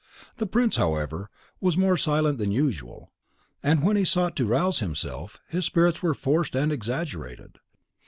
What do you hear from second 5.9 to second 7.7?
were forced and exaggerated.